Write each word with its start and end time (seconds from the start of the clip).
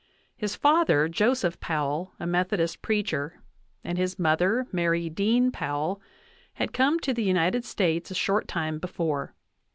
His 0.35 0.55
father, 0.55 1.07
Joseph 1.07 1.59
Powell, 1.59 2.13
a 2.19 2.25
Methodist 2.25 2.81
preacher, 2.81 3.43
and 3.83 3.99
his 3.99 4.17
mother, 4.17 4.65
Mary 4.71 5.11
Dean 5.11 5.51
Powell, 5.51 6.01
had 6.53 6.73
come 6.73 6.99
to 7.01 7.13
the 7.13 7.21
United 7.23 7.63
States 7.65 8.09
a 8.09 8.15
short 8.15 8.47
time 8.47 8.79
before. 8.79 9.35